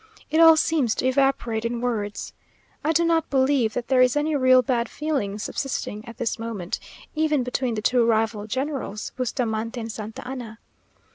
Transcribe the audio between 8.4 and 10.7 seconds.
generals, Bustamante and Santa Anna.